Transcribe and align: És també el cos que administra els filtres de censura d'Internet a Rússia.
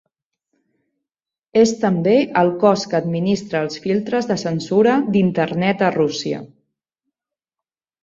És 1.63 1.73
també 1.83 2.15
el 2.41 2.49
cos 2.65 2.87
que 2.95 2.99
administra 3.01 3.63
els 3.67 3.79
filtres 3.85 4.33
de 4.33 4.41
censura 4.47 4.99
d'Internet 5.15 5.89
a 5.91 5.95
Rússia. 6.01 6.45